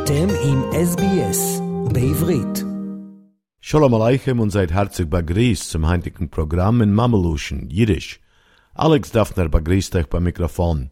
אתם 0.00 0.28
עם 0.44 0.62
SBS 0.72 1.60
בעברית. 1.92 2.64
Shalom 3.60 3.94
Aleichem 3.94 4.40
und 4.40 4.50
seid 4.52 4.72
herzlich 4.72 5.10
begrüßt 5.10 5.70
zum 5.70 5.88
heutigen 5.88 6.30
Programm 6.30 6.80
in 6.82 6.92
Mameluschen, 6.94 7.68
Jiddisch. 7.68 8.20
Alex 8.74 9.10
Daphner 9.10 9.48
begrüßt 9.48 9.96
euch 9.96 10.06
beim 10.06 10.24
Mikrofon. 10.24 10.90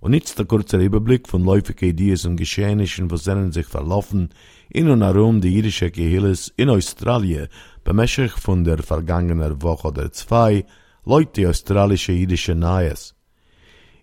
Und 0.00 0.12
jetzt 0.14 0.38
der 0.38 0.46
kurze 0.46 0.76
Überblick 0.78 1.28
von 1.28 1.44
läufigen 1.44 1.88
Ideen 1.90 2.18
und 2.26 2.36
Geschehnissen, 2.36 3.10
was 3.10 3.24
sind 3.24 3.52
sich 3.52 3.66
verlaufen 3.66 4.30
in 4.68 4.90
und 4.90 5.02
herum 5.02 5.40
die 5.40 5.54
jüdische 5.56 5.90
Gehilles 5.90 6.52
in 6.56 6.68
Australien, 6.70 7.48
bemäßig 7.84 8.32
von 8.32 8.64
der 8.64 8.82
vergangenen 8.82 9.62
Woche 9.62 9.88
oder 9.88 10.12
zwei, 10.12 10.64
Leute 11.04 11.48
australische 11.48 12.12
jüdische 12.12 12.54
Nahes. 12.54 13.16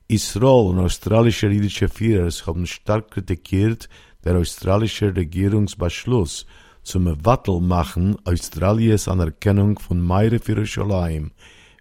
Israel 0.07 0.67
und 0.69 0.79
australische 0.79 1.47
jüdische 1.47 1.87
Führer 1.87 2.29
haben 2.45 2.65
stark 2.67 3.11
kritikiert 3.11 3.89
der 4.24 4.36
australische 4.36 5.14
Regierungsbeschluss 5.14 6.46
zum 6.82 7.06
Wattelmachen 7.24 8.16
Australiens 8.24 9.08
Anerkennung 9.08 9.78
von 9.78 10.00
Meire 10.00 10.38
für 10.38 10.54
Jerusalem 10.56 11.32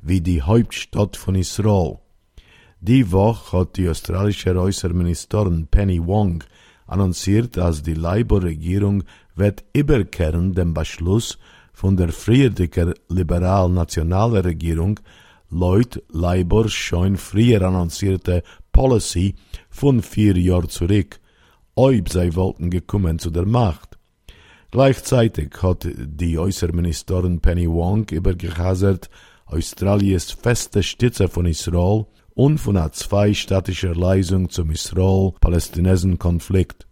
wie 0.02 0.22
die 0.22 0.42
Hauptstadt 0.42 1.18
von 1.18 1.36
Israel. 1.36 2.00
Die 2.80 3.12
Woche 3.12 3.58
hat 3.58 3.78
die 3.78 3.90
australische 3.90 4.56
Äußerministerin 4.56 5.68
Penny 5.68 6.06
Wong 6.06 6.44
annonciert, 6.86 7.58
dass 7.58 7.82
die 7.82 7.96
Labour-Regierung 7.96 9.04
wird 9.36 9.64
überkehren 9.74 10.54
dem 10.54 10.74
Beschluss 10.74 11.38
von 11.74 11.98
der 11.98 12.12
früheren 12.12 12.94
liberal-nationalen 13.10 14.44
Regierung 14.44 15.00
laut 15.50 16.04
Labour 16.10 16.70
schon 16.70 17.18
früher 17.18 17.62
annoncierte 17.62 18.44
Policy 18.72 19.36
von 19.70 20.02
vier 20.02 20.38
Jahren 20.38 20.70
zurück, 20.70 21.20
ob 21.78 22.10
sie 22.10 22.36
wollten 22.36 22.70
gekommen 22.72 23.20
zu 23.20 23.30
der 23.30 23.46
Macht. 23.46 24.00
Gleichzeitig 24.72 25.52
hat 25.62 25.88
die 25.96 26.40
Äußerministerin 26.40 27.40
Penny 27.40 27.70
Wong 27.70 28.08
übergehasert 28.10 29.12
Australiens 29.46 30.32
feste 30.32 30.82
Stütze 30.82 31.30
von 31.30 31.46
Israel 31.46 32.08
und 32.34 32.58
von 32.58 32.78
einer 32.78 32.92
zweistaatlicher 32.92 33.94
Leistung 33.94 34.50
zum 34.50 34.72
Israel-Palästinensen-Konflikt. 34.72 36.88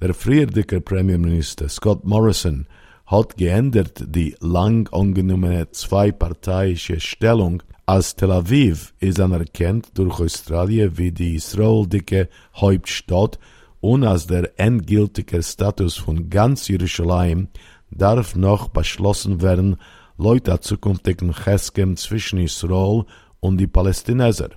Der 0.00 0.12
frühere 0.12 0.80
Premierminister 0.80 1.68
Scott 1.68 2.04
Morrison 2.04 2.66
hat 3.06 3.36
geändert 3.36 4.02
die 4.08 4.34
lang 4.40 4.92
angenommene 4.92 5.70
zweiparteiische 5.70 6.98
Stellung, 6.98 7.62
als 7.86 8.16
Tel 8.16 8.32
Aviv 8.32 8.92
ist 8.98 9.20
anerkannt 9.20 9.90
durch 9.94 10.18
Australien 10.20 10.98
wie 10.98 11.12
die 11.12 11.36
israeldicke 11.36 12.28
Hauptstadt 12.54 13.38
und 13.80 14.04
als 14.04 14.26
der 14.26 14.58
endgültige 14.58 15.42
Status 15.42 15.96
von 15.96 16.28
ganz 16.30 16.68
Jerusalem 16.68 17.48
darf 17.90 18.36
noch 18.36 18.68
beschlossen 18.68 19.40
werden, 19.42 19.76
laut 20.18 20.46
der 20.46 20.60
zukünftigen 20.60 21.32
Cheskem 21.32 21.96
zwischen 21.96 22.38
Israel 22.38 23.04
und 23.40 23.58
die 23.58 23.66
Palästinenser. 23.66 24.50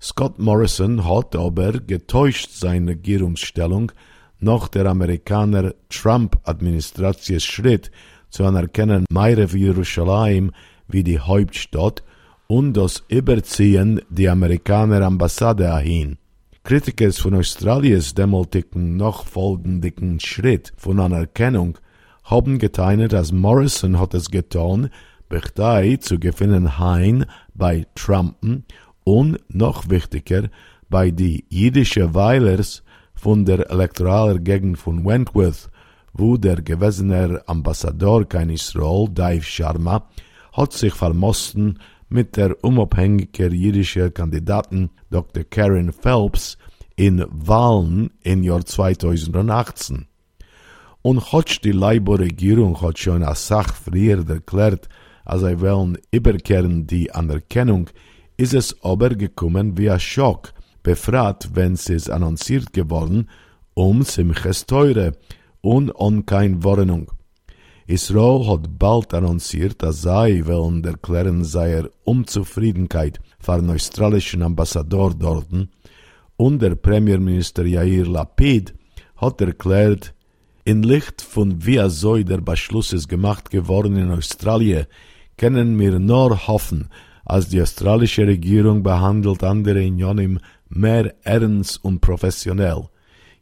Scott 0.00 0.38
Morrison 0.38 1.08
hat 1.08 1.34
aber 1.34 1.72
getäuscht 1.72 2.50
seine 2.52 2.92
Regierungsstellung 2.92 3.90
nach 4.38 4.68
der 4.68 4.86
Amerikaner 4.86 5.74
Trump-Administrations 5.88 7.42
Schritt 7.42 7.90
zu 8.30 8.44
anerkennen 8.44 9.04
Meirev 9.10 9.56
Jerusalem 9.56 10.52
wie 10.86 11.02
die 11.02 11.18
Hauptstadt 11.18 12.04
und 12.46 12.74
das 12.74 13.02
Überziehen 13.08 14.00
die 14.08 14.28
Amerikaner 14.28 15.02
Ambassade 15.04 15.64
dahin. 15.64 16.18
Kritiker 16.68 17.10
von 17.14 17.32
Australiens 17.32 18.12
demoltigen 18.12 18.98
nachfolgenden 18.98 20.20
Schritt 20.20 20.74
von 20.76 21.00
Anerkennung 21.00 21.78
haben 22.24 22.58
geteilt, 22.58 23.14
dass 23.14 23.32
Morrison 23.32 23.98
hat 23.98 24.12
es 24.12 24.30
getan, 24.30 24.90
Partei 25.30 25.96
zu 25.96 26.18
gewinnen 26.18 26.78
hein 26.78 27.24
bei 27.54 27.86
Trumpen 27.94 28.66
und 29.02 29.38
noch 29.48 29.88
wichtiger 29.88 30.50
bei 30.90 31.10
die 31.10 31.46
jüdische 31.48 32.12
Weilers 32.14 32.82
von 33.14 33.46
der 33.46 33.70
elektoralen 33.70 34.44
Gegend 34.44 34.78
von 34.78 35.06
Wentworth, 35.06 35.70
wo 36.12 36.36
der 36.36 36.60
gewesene 36.60 37.40
Ambassador 37.46 38.28
kein 38.28 38.50
Israel, 38.50 39.08
Dave 39.10 39.40
Sharma, 39.40 40.06
hat 40.52 40.74
sich 40.74 40.92
vermossen 40.92 41.78
mit 42.08 42.36
der 42.36 42.62
unabhängigen 42.62 43.52
jüdischen 43.52 44.12
Kandidaten 44.12 44.90
Dr. 45.10 45.44
Karen 45.44 45.92
Phelps 45.92 46.56
in 46.98 47.24
Wahlen 47.30 48.10
im 48.24 48.42
Jahr 48.42 48.66
2018. 48.66 50.08
Und 51.00 51.32
hat 51.32 51.64
die 51.64 51.70
Labour-Regierung 51.70 52.82
hat 52.82 52.98
schon 52.98 53.22
als 53.22 53.46
Sach 53.46 53.72
früher 53.72 54.28
erklärt, 54.28 54.88
als 55.24 55.42
sie 55.42 55.60
wollen 55.60 55.98
überkehren 56.10 56.88
die 56.88 57.12
Anerkennung, 57.12 57.88
ist 58.36 58.52
es 58.52 58.82
aber 58.82 59.10
gekommen 59.10 59.78
wie 59.78 59.90
ein 59.90 60.00
Schock, 60.00 60.52
befragt, 60.82 61.50
wenn 61.54 61.74
es 61.74 61.88
ist 61.88 62.10
annonciert 62.10 62.72
geworden, 62.72 63.30
um 63.74 64.02
Simches 64.02 64.66
Teure 64.66 65.12
und 65.60 65.94
on 65.94 66.26
kein 66.26 66.64
Warnung. 66.64 67.12
Israel 67.86 68.44
hat 68.48 68.76
bald 68.76 69.14
annonciert, 69.14 69.84
dass 69.84 70.02
sei 70.02 70.42
wollen 70.44 70.82
erklären 70.82 71.44
seiner 71.44 71.90
Unzufriedenheit 72.02 73.20
für 73.38 73.60
den 73.60 73.70
australischen 73.70 74.42
Ambassador 74.42 75.14
dort 75.14 75.46
und 76.38 76.62
der 76.62 76.76
Premierminister 76.76 77.66
Yair 77.66 78.06
Lapid 78.06 78.72
hat 79.16 79.40
erklärt, 79.40 80.14
in 80.64 80.82
Licht 80.82 81.20
von 81.20 81.66
wie 81.66 81.82
so 81.90 82.16
der 82.16 82.40
Beschluss 82.40 82.92
ist 82.92 83.08
gemacht 83.08 83.50
geworden 83.50 83.96
in 83.96 84.10
Australien, 84.12 84.86
können 85.36 85.78
wir 85.78 85.98
nur 85.98 86.46
hoffen, 86.46 86.88
als 87.24 87.48
die 87.48 87.60
australische 87.60 88.26
Regierung 88.26 88.82
behandelt 88.82 89.42
andere 89.42 89.84
Unionen 89.84 90.40
mehr 90.68 91.14
ernst 91.24 91.82
und 91.84 92.00
professionell. 92.00 92.84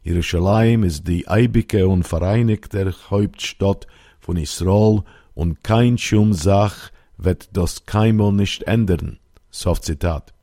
Jerusalem 0.01 0.83
ist 0.83 1.07
die 1.07 1.27
eibige 1.27 1.87
und 1.87 2.03
vereinigte 2.03 2.93
Hauptstadt 3.11 3.85
von 4.19 4.37
Israel 4.37 5.03
und 5.35 5.63
kein 5.63 5.97
Schumsach 5.99 6.89
wird 7.17 7.49
das 7.53 7.85
keinmal 7.85 8.33
nicht 8.33 8.63
ändern. 8.63 9.19
Soft 9.51 9.83
Zitat. 9.83 10.36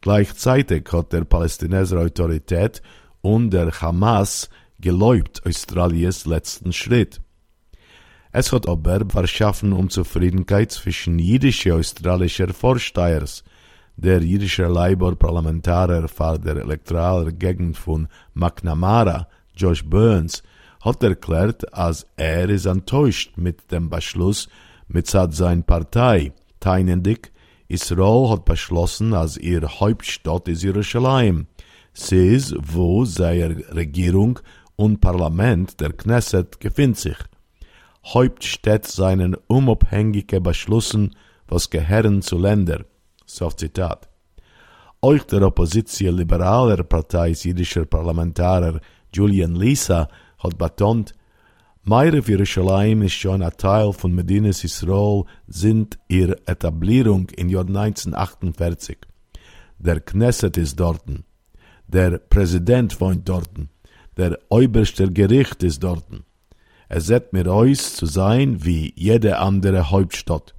Gleichzeitig 0.00 0.84
hat 0.92 1.12
der 1.12 1.24
Palästinenser 1.24 1.98
Autorität 2.00 2.82
und 3.20 3.50
der 3.50 3.70
Hamas 3.80 4.48
geläubt 4.80 5.44
Australiens 5.44 6.24
letzten 6.24 6.72
Schritt. 6.72 7.20
Es 8.30 8.52
hat 8.52 8.68
aber 8.68 9.00
verschaffen 9.08 9.72
Unzufriedenheit 9.72 10.70
zwischen 10.70 11.18
jüdische 11.18 11.74
australischer 11.74 12.52
Vorstehers, 12.52 13.42
der 13.96 14.22
jüdische 14.22 14.66
Labour-Parlamentarier 14.66 16.06
für 16.08 16.38
der 16.38 16.56
elektoralen 16.56 17.36
Gegend 17.38 17.76
von 17.76 18.06
McNamara, 18.34 19.26
Josh 19.56 19.84
Burns, 19.84 20.42
hat 20.80 21.02
erklärt, 21.02 21.74
als 21.74 22.06
er 22.16 22.48
ist 22.48 22.66
enttäuscht 22.66 23.36
mit 23.36 23.72
dem 23.72 23.90
Beschluss 23.90 24.48
mit 24.86 25.08
seiner 25.08 25.62
Partei. 25.62 26.32
Teinendig, 26.60 27.32
Israel 27.68 28.30
hat 28.30 28.46
beschlossen, 28.46 29.12
als 29.12 29.36
ihr 29.36 29.80
Hauptstadt 29.80 30.48
ist 30.48 30.62
Jerusalem. 30.62 31.46
Sie 31.92 32.34
ist, 32.34 32.56
wo 32.58 33.04
seine 33.04 33.56
Regierung 33.74 34.40
und 34.76 35.00
Parlament 35.00 35.78
der 35.80 35.92
Knesset 35.92 36.60
gefindt 36.60 36.96
sich. 36.96 37.18
Hauptstadt 38.06 38.86
seinen 38.86 39.34
unabhängige 39.34 40.40
Beschlüssen, 40.40 41.14
was 41.46 41.68
gehören 41.68 42.22
zu 42.22 42.38
Länder. 42.38 42.84
So 43.26 43.50
Zitat. 43.50 44.08
Euch 45.02 45.24
der 45.24 45.42
Opposition 45.42 46.16
liberaler 46.16 46.82
Partei 46.82 47.30
jüdischer 47.30 47.84
Parlamentarier 47.84 48.80
Julian 49.14 49.54
Lisa 49.54 50.08
hat 50.38 50.56
betont, 50.56 51.12
Meire 51.84 52.20
Jerusalem 52.20 53.02
ist 53.02 53.14
schon 53.14 53.42
ein 53.42 53.56
Teil 53.56 53.92
von 53.92 54.14
Medinas 54.14 54.62
Israel 54.64 55.24
sind 55.46 55.98
ihre 56.08 56.36
Etablierung 56.46 57.28
im 57.36 57.48
Jahr 57.48 57.66
1948. 57.66 58.98
Der 59.78 60.00
Knesset 60.00 60.56
ist 60.56 60.78
dorten. 60.78 61.24
Der 61.86 62.18
Präsident 62.18 63.00
wohnt 63.00 63.28
dorten. 63.28 63.70
Der 64.16 64.38
oberste 64.50 65.10
Gericht 65.10 65.62
ist 65.62 65.82
dorten. 65.82 66.24
Es 66.88 67.06
set 67.06 67.32
mir 67.32 67.50
aus 67.50 67.94
zu 67.94 68.06
sein 68.06 68.64
wie 68.64 68.92
jede 68.96 69.38
andere 69.38 69.90
Hauptstadt. 69.90 70.54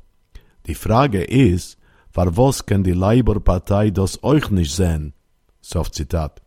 Die 0.65 0.75
Frage 0.75 1.23
ist, 1.23 1.77
war 2.13 2.35
was 2.37 2.65
kann 2.65 2.83
die 2.83 2.93
Labour-Partei 2.93 3.91
das 3.91 4.23
euch 4.23 4.49
nicht 4.49 4.73
sehen? 4.73 5.13
Soft 5.61 5.93
Zitat 5.93 6.41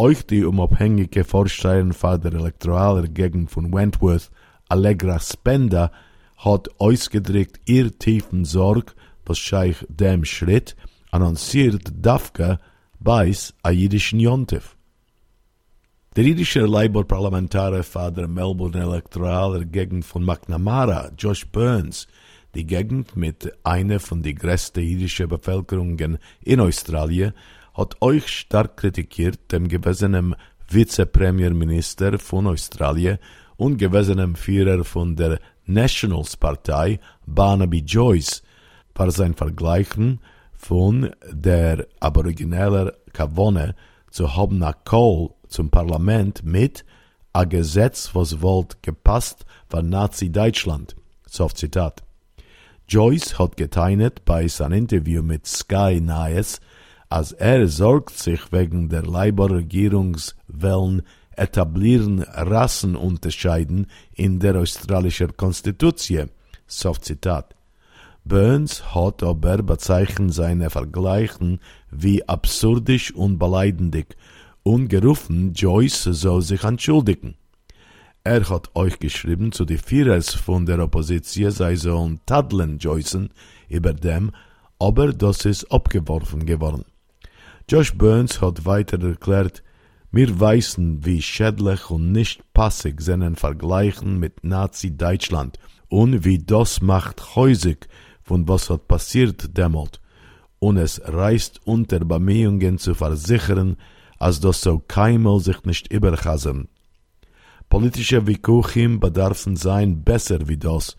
euch 0.00 0.24
die 0.26 0.44
unabhängige 0.44 1.24
Vorsteherin 1.24 1.92
für 1.92 2.18
der 2.18 2.34
elektoralen 2.34 3.12
Gegend 3.12 3.50
von 3.50 3.72
Wentworth, 3.72 4.30
Allegra 4.68 5.18
Spender, 5.18 5.90
hat 6.36 6.68
ausgedrückt 6.78 7.60
ihr 7.64 7.98
tiefen 7.98 8.44
Sorg, 8.44 8.94
was 9.26 9.38
scheich 9.38 9.84
dem 9.88 10.24
Schritt 10.24 10.76
annonciert 11.10 11.90
Dafka 11.92 12.60
beis 13.00 13.54
a 13.62 13.70
jüdischen 13.70 14.20
Jontif. 14.20 14.76
Der 16.14 16.24
irische 16.24 16.60
Labour-Parlamentarier 16.60 17.82
Vater 17.82 18.28
Melbourne 18.28 18.80
Elektoral 18.80 19.58
der 19.58 19.66
Gegend 19.66 20.04
von 20.04 20.24
McNamara, 20.24 21.10
Josh 21.18 21.46
Burns, 21.46 22.06
die 22.54 22.66
Gegend 22.66 23.16
mit 23.16 23.52
einer 23.64 23.98
von 23.98 24.22
die 24.22 24.34
größten 24.34 24.82
irischen 24.82 25.28
Bevölkerungen 25.28 26.18
in 26.40 26.60
Australien, 26.60 27.34
hat 27.78 27.96
euch 28.02 28.26
stark 28.28 28.76
kritikiert 28.76 29.52
dem 29.52 29.68
gewesenen 29.68 30.34
Vizepremierminister 30.68 32.18
von 32.18 32.48
Australien 32.48 33.18
und 33.56 33.78
gewesenem 33.78 34.34
Führer 34.34 34.84
von 34.84 35.14
der 35.14 35.38
Nationals 35.64 36.36
Partei, 36.36 36.98
Barnaby 37.24 37.78
Joyce, 37.86 38.42
für 38.96 39.10
sein 39.12 39.34
Vergleichen 39.34 40.18
von 40.56 41.10
der 41.30 41.86
aborigineller 42.00 42.94
Kavone 43.12 43.76
zu 44.10 44.36
Hobna 44.36 44.72
Cole 44.72 45.30
zum 45.46 45.70
Parlament 45.70 46.42
mit 46.44 46.84
a 47.32 47.44
Gesetz, 47.44 48.10
was 48.12 48.42
wollt 48.42 48.82
gepasst 48.82 49.46
war 49.70 49.82
Nazi-Deutschland. 49.82 50.96
So 51.26 51.46
Zitat. 51.46 52.02
Joyce 52.88 53.38
hat 53.38 53.56
geteinet 53.56 54.24
bei 54.24 54.48
sein 54.48 54.72
Interview 54.72 55.22
mit 55.22 55.46
Sky 55.46 56.00
Nies, 56.00 56.60
als 57.08 57.32
er 57.32 57.68
sorgt 57.68 58.18
sich 58.18 58.52
wegen 58.52 58.88
der 58.88 59.02
Labour-Regierungswellen 59.02 61.02
etablieren 61.36 62.22
Rassenunterscheiden 62.22 63.86
in 64.12 64.40
der 64.40 64.56
australischen 64.56 65.36
Konstitution. 65.36 66.30
So 66.66 66.92
Zitat. 66.92 67.54
Burns 68.24 68.94
hat 68.94 69.22
aber 69.22 69.62
bezeichnet 69.62 70.34
seine 70.34 70.68
Vergleichen 70.68 71.60
wie 71.90 72.28
absurdisch 72.28 73.14
und 73.14 73.38
beleidendig 73.38 74.16
und 74.62 74.88
gerufen, 74.88 75.54
Joyce 75.54 76.04
soll 76.04 76.42
sich 76.42 76.64
entschuldigen. 76.64 77.36
Er 78.24 78.46
hat 78.50 78.68
euch 78.74 78.98
geschrieben, 78.98 79.52
zu 79.52 79.64
die 79.64 79.78
Vierers 79.78 80.34
von 80.34 80.66
der 80.66 80.80
Opposition 80.80 81.50
sei 81.50 81.76
so 81.76 82.10
tadlen 82.26 82.76
Joycen 82.76 83.30
über 83.70 83.94
dem, 83.94 84.32
aber 84.78 85.14
das 85.14 85.46
ist 85.46 85.72
abgeworfen 85.72 86.44
geworden. 86.44 86.84
Josh 87.70 87.92
Burns 87.92 88.40
hat 88.40 88.64
weiter 88.64 88.98
erklärt, 89.06 89.62
wir 90.10 90.40
wissen, 90.40 91.04
wie 91.04 91.20
schädlich 91.20 91.90
und 91.90 92.12
nicht 92.12 92.40
passig 92.54 93.02
seinen 93.02 93.36
Vergleichen 93.36 94.18
mit 94.18 94.42
Nazi-Deutschland 94.42 95.58
und 95.88 96.24
wie 96.24 96.38
das 96.38 96.80
macht 96.80 97.36
häusig 97.36 97.86
von 98.22 98.48
was 98.48 98.70
hat 98.70 98.88
passiert 98.88 99.58
demot, 99.58 100.00
und 100.58 100.78
es 100.78 101.02
reißt 101.04 101.60
unter 101.66 101.98
Bemühungen 102.00 102.78
zu 102.78 102.94
versichern, 102.94 103.76
als 104.18 104.40
das 104.40 104.62
so 104.62 104.78
keinmal 104.78 105.40
sich 105.40 105.62
nicht 105.64 105.92
überchasen. 105.92 106.68
Politische 107.68 108.26
Vikuchim 108.26 108.98
bedarfen 108.98 109.56
sein 109.56 110.04
besser 110.04 110.48
wie 110.48 110.56
das, 110.56 110.96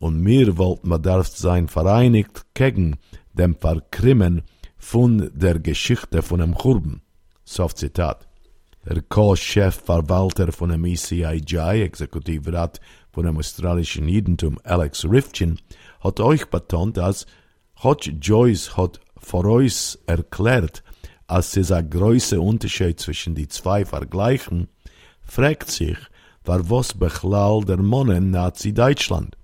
und 0.00 0.20
mir 0.20 0.58
wollt 0.58 0.84
man 0.84 1.00
darf 1.00 1.28
sein 1.28 1.68
vereinigt 1.68 2.44
gegen 2.54 2.96
dem 3.34 3.54
Verkrimmen 3.54 4.42
von 4.78 5.30
der 5.34 5.58
Geschichte 5.58 6.22
von 6.22 6.40
dem 6.40 6.56
Churben. 6.56 7.02
So 7.44 7.66
Zitat. 7.68 8.26
Der 8.88 9.02
Co-Chef-Verwalter 9.02 10.52
von 10.52 10.70
dem 10.70 10.84
ECIJ, 10.84 11.82
Exekutivrat 11.82 12.80
von 13.10 13.26
dem 13.26 13.36
australischen 13.36 14.08
Judentum, 14.08 14.58
Alex 14.64 15.04
Rifkin, 15.04 15.58
hat 16.00 16.20
euch 16.20 16.46
betont, 16.46 16.96
dass 16.96 17.26
Hodge 17.82 18.12
Joyce 18.20 18.76
hat 18.76 19.00
vor 19.18 19.44
uns 19.44 19.98
erklärt, 20.06 20.82
als 21.26 21.56
es 21.56 21.70
ein 21.70 21.90
größer 21.90 22.40
Unterschied 22.40 22.98
zwischen 22.98 23.34
die 23.34 23.48
zwei 23.48 23.84
vergleichen, 23.84 24.68
fragt 25.20 25.70
sich, 25.70 25.98
war 26.44 26.70
was 26.70 26.94
bechlall 26.94 27.62
der 27.64 27.76
Monnen 27.76 28.30
Nazi 28.30 28.72
Deutschland. 28.72 29.36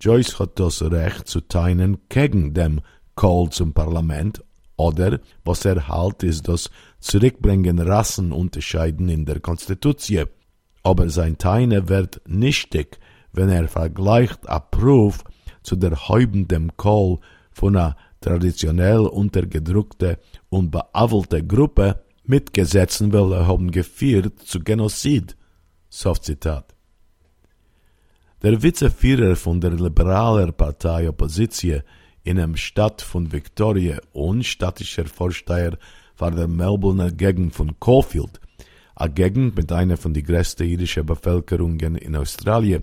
Joyce 0.00 0.38
hat 0.38 0.60
das 0.60 0.82
Recht 0.82 1.26
zu 1.26 1.40
teilen 1.40 1.98
gegen 2.08 2.54
dem 2.54 2.80
Call 3.16 3.48
zum 3.50 3.72
Parlament 3.72 4.44
oder 4.78 5.20
was 5.44 5.64
er 5.64 5.88
halt 5.88 6.22
ist 6.22 6.48
das 6.48 6.70
Zurückbringen 7.00 7.78
Rassenunterscheiden 7.78 9.08
in 9.08 9.26
der 9.26 9.40
Konstitution. 9.40 10.26
Aber 10.82 11.10
sein 11.10 11.36
Teine 11.36 11.88
wird 11.88 12.22
nichtig, 12.26 12.98
wenn 13.32 13.50
er 13.50 13.68
vergleicht 13.68 14.48
a 14.48 14.60
Proof 14.60 15.24
zu 15.62 15.76
der 15.76 16.08
häubenden 16.08 16.76
Call 16.76 17.18
von 17.52 17.76
einer 17.76 17.96
traditionell 18.20 19.00
untergedrückte 19.00 20.18
und 20.48 20.70
beavelte 20.70 21.44
Gruppe 21.44 22.02
mit 22.24 22.52
Gesetzen, 22.52 23.12
welche 23.12 23.46
haben 23.46 23.70
geführt 23.70 24.40
zu 24.40 24.60
Genozid. 24.60 25.36
Soft 25.88 26.24
Zitat. 26.24 26.74
Der 28.42 28.62
Vizeführer 28.62 29.34
von 29.34 29.60
der 29.60 29.72
liberalen 29.72 30.52
Partei 30.52 31.08
Opposition 31.08 31.82
in 32.24 32.38
einem 32.38 32.56
Stadt 32.56 33.02
von 33.02 33.32
Victoria 33.32 33.98
und 34.12 34.44
städtischer 34.44 35.06
Vorsteher 35.06 35.78
war 36.16 36.30
der 36.30 36.48
Melbourne 36.48 37.12
Gegend 37.12 37.54
von 37.54 37.78
Caulfield, 37.80 38.40
a 38.94 39.06
Gegend 39.06 39.56
mit 39.56 39.70
einer 39.72 39.96
von 39.96 40.12
die 40.12 40.22
größten 40.22 40.66
irischen 40.66 41.06
Bevölkerungen 41.06 41.96
in 41.96 42.16
Australien, 42.16 42.82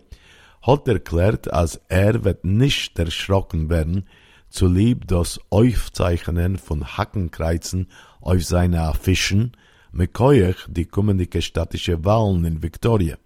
hat 0.61 0.87
erklärt, 0.87 1.51
als 1.51 1.79
er 1.89 2.23
wird 2.23 2.43
nicht 2.43 2.97
erschrocken 2.97 3.69
werden, 3.69 4.07
zu 4.49 4.67
lieb 4.67 5.07
das 5.07 5.39
Aufzeichnen 5.49 6.57
von 6.57 6.97
Hackenkreuzen 6.97 7.87
auf 8.21 8.43
seine 8.43 8.81
Affischen, 8.81 9.51
mit 9.91 10.13
keuch 10.13 10.55
die 10.67 10.85
kommende 10.85 11.27
städtische 11.41 12.03
Wahlen 12.03 12.45
in 12.45 12.63
Victoria. 12.63 13.17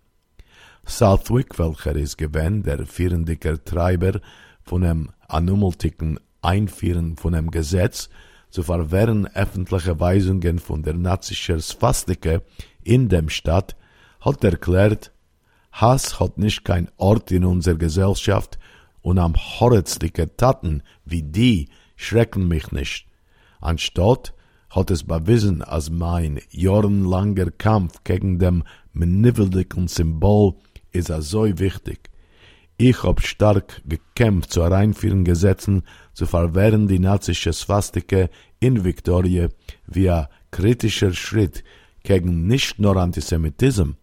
Southwick, 0.86 1.60
welcher 1.60 1.96
ist 1.96 2.18
gewesen, 2.18 2.64
der 2.64 2.86
vierendicker 2.86 3.64
Treiber 3.64 4.20
von 4.64 4.84
einem 4.84 5.10
anummeltigen 5.30 6.20
Einführen 6.42 7.18
von 7.18 7.36
einem 7.36 7.52
Gesetz 7.52 8.10
zu 8.50 8.64
verwehren 8.64 9.28
öffentliche 9.28 10.00
Weisungen 10.00 10.60
von 10.60 10.84
der 10.84 10.96
nazischer 10.96 11.60
Swastika 11.60 12.42
in 12.84 13.10
dem 13.10 13.30
Stadt, 13.30 13.76
hat 14.22 14.44
erklärt, 14.44 15.12
Hass 15.72 16.20
hat 16.20 16.38
nicht 16.38 16.66
kein 16.66 16.90
Ort 16.98 17.32
in 17.32 17.46
unserer 17.46 17.76
Gesellschaft 17.76 18.58
und 19.02 19.20
am 19.20 19.36
horrorstike 19.36 20.36
Taten 20.36 20.84
wie 21.06 21.24
die 21.24 21.70
schrecken 21.96 22.48
mich 22.48 22.72
nicht. 22.72 23.06
Anstatt 23.62 24.34
hat 24.70 24.92
es 24.92 25.04
bewiesen, 25.04 25.62
als 25.62 25.90
mein 25.90 26.40
jahrenlanger 26.50 27.52
Kampf 27.52 28.04
gegen 28.04 28.40
dem 28.40 28.64
meniveldigen 28.94 29.88
Symbol 29.88 30.56
ist 30.92 31.10
er 31.10 31.22
so 31.22 31.46
wichtig. 31.46 32.09
Ich 32.82 33.04
hab 33.04 33.22
stark 33.22 33.82
gekämpft 33.86 34.54
zu 34.54 34.62
Einführen 34.64 35.26
Gesetzen 35.26 35.84
zu 36.14 36.26
verwehren 36.26 36.88
die 36.88 37.00
nazische 37.00 37.52
Swastike 37.52 38.30
in 38.62 38.86
Victoria 38.86 39.50
ein 39.94 40.28
kritischer 40.50 41.12
Schritt 41.12 41.66
gegen 42.04 42.48
nicht 42.48 42.80
nur 42.80 42.96
Antisemitismus, 42.96 43.98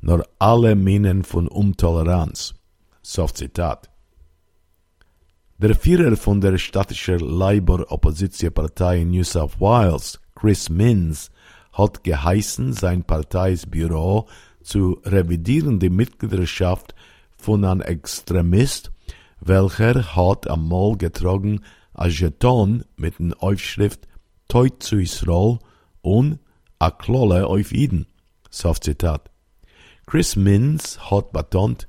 nur 0.00 0.26
alle 0.38 0.74
Minen 0.74 1.24
von 1.24 1.46
Untoleranz. 1.46 2.54
Soft 3.02 3.36
Zitat. 3.36 3.90
Der 5.58 5.74
Führer 5.74 6.16
von 6.16 6.40
der 6.40 6.56
städtischen 6.56 7.18
Labour-Oppositionspartei 7.18 9.02
in 9.02 9.10
New 9.10 9.24
South 9.24 9.60
Wales, 9.60 10.18
Chris 10.34 10.70
Minns, 10.70 11.30
hat 11.74 12.02
geheißen, 12.02 12.72
sein 12.72 13.04
Parteisbüro 13.04 14.26
zu 14.62 15.02
revidieren 15.04 15.78
die 15.78 15.90
Mitgliedschaft 15.90 16.94
von 17.42 17.64
einem 17.64 17.80
Extremist, 17.80 18.92
welcher 19.40 20.14
hat 20.14 20.48
einmal 20.48 20.96
getragen 20.96 21.60
a 21.92 22.06
Jeton 22.06 22.84
mit 22.96 23.18
der 23.18 23.42
Aufschrift 23.42 24.06
Teut 24.48 24.82
zu 24.82 24.98
Israel 24.98 25.58
und 26.02 26.38
a 26.78 26.90
Klolle 26.90 27.46
auf 27.46 27.72
Iden. 27.72 28.06
Zitat. 28.50 29.30
Chris 30.06 30.36
Minns 30.36 31.10
hat 31.10 31.32
betont, 31.32 31.88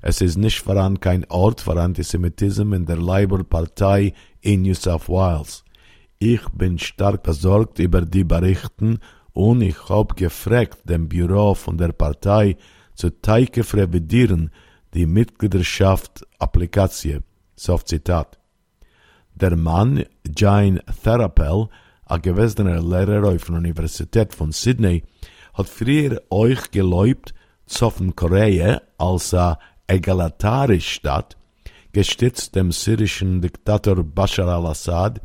es 0.00 0.20
ist 0.20 0.36
nicht 0.36 0.60
voran 0.60 1.00
kein 1.00 1.24
Ort 1.30 1.60
für 1.60 1.80
Antisemitismus 1.80 2.76
in 2.76 2.86
der 2.86 2.98
Labour-Partei 2.98 4.14
in 4.40 4.62
New 4.62 4.74
South 4.74 5.08
Wales. 5.08 5.64
Ich 6.18 6.48
bin 6.50 6.78
stark 6.78 7.22
besorgt 7.22 7.78
über 7.78 8.02
die 8.02 8.24
Berichten 8.24 8.98
und 9.32 9.62
ich 9.62 9.88
habe 9.88 10.14
gefragt 10.14 10.78
dem 10.84 11.08
Büro 11.08 11.54
von 11.54 11.76
der 11.78 11.92
Partei 11.92 12.56
zu 12.94 13.10
Teike 13.10 13.62
revidieren 13.72 14.50
die 14.94 15.06
Mitgliedschaft 15.06 16.26
Applikation. 16.38 17.24
Soft 17.56 17.88
Zitat. 17.88 18.38
Der 19.34 19.56
Mann, 19.56 20.04
Jane 20.36 20.82
Therapel, 21.02 21.68
a 22.04 22.18
gewesener 22.18 22.82
Lehrer 22.82 23.28
auf 23.28 23.46
der 23.46 23.56
Universität 23.56 24.34
von 24.34 24.52
Sydney, 24.52 25.04
hat 25.54 25.68
früher 25.68 26.20
euch 26.30 26.70
geläubt, 26.70 27.34
Zoffen 27.66 28.14
Korea 28.14 28.82
als 28.98 29.32
a 29.32 29.58
egalitarische 29.86 30.90
Stadt, 30.94 31.36
gestützt 31.92 32.54
dem 32.54 32.72
syrischen 32.72 33.40
Diktator 33.40 34.02
Bashar 34.02 34.48
al-Assad 34.48 35.20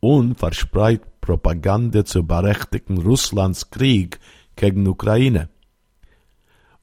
und 0.00 0.38
verspreit 0.38 1.20
Propaganda 1.20 2.04
zu 2.04 2.26
berechtigten 2.26 2.98
Russlands 2.98 3.70
Krieg 3.70 4.18
gegen 4.56 4.86
Ukraine 4.86 5.48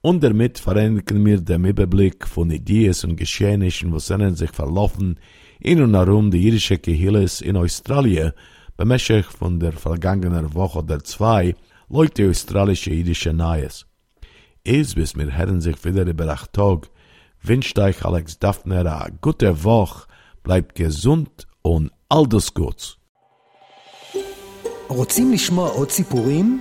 Und 0.05 0.23
damit 0.23 0.59
vereinigten 0.59 1.25
wir 1.27 1.41
den 1.41 1.65
Überblick 1.65 2.27
von 2.27 2.51
Ideen 2.51 2.95
und 3.05 3.17
Geschehnissen, 3.17 3.93
was 3.93 4.07
sind 4.07 4.37
sich 4.37 4.51
verlaufen 4.51 5.19
in 5.61 5.83
und 5.83 5.95
herum 5.95 6.31
die 6.31 6.43
jüdische 6.43 6.79
Kehilles 6.79 7.43
in 7.43 7.57
Australien, 7.57 8.33
bemächtig 8.79 9.27
von 9.27 9.61
der 9.61 9.73
vergangenen 9.73 10.55
Woche 10.55 10.79
oder 10.79 11.05
zwei, 11.05 11.55
Leute 11.91 12.31
australische 12.31 12.93
jüdische 12.93 13.35
Neues. 13.35 13.87
Es 14.65 14.95
bis 14.95 15.17
mir 15.17 15.37
hören 15.37 15.61
sich 15.61 15.85
wieder 15.85 16.07
über 16.07 16.29
acht 16.29 16.53
Tag, 16.55 16.89
wünscht 17.43 17.79
euch 17.79 18.03
Alex 18.05 18.39
Daphner 18.39 18.87
a 18.87 19.09
gute 19.21 19.65
Woche, 19.65 20.07
bleibt 20.43 20.77
gesund 20.77 21.47
und 21.63 21.91
all 22.09 22.27
das 22.27 22.55
Gutes. 22.55 22.97
רוצים 24.91 25.33
לשמוע 25.33 25.69
עוד 25.71 25.91
סיפורים? 25.91 26.61